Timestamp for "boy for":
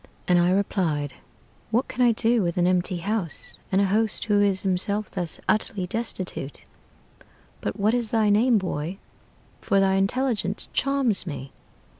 8.57-9.79